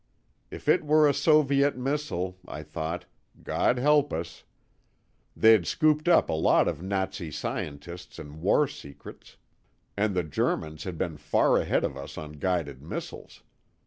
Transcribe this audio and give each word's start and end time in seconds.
If 0.49 0.67
it 0.67 0.83
were 0.83 1.07
a 1.07 1.13
Soviet 1.13 1.77
missile, 1.77 2.35
I 2.47 2.63
thought, 2.63 3.05
God 3.43 3.77
help 3.77 4.11
us. 4.11 4.43
They'd 5.37 5.67
scooped 5.67 6.07
up 6.07 6.27
a 6.27 6.33
lot 6.33 6.67
of 6.67 6.81
Nazi 6.81 7.29
scientists 7.29 8.17
and 8.17 8.41
war 8.41 8.67
secrets. 8.67 9.37
And 9.95 10.15
the 10.15 10.23
Germans 10.23 10.85
had 10.85 10.97
been 10.97 11.17
far 11.17 11.57
ahead 11.59 11.83
of 11.83 11.95
us 11.95 12.17
on 12.17 12.31
guided 12.39 12.81
missiles. 12.81 13.43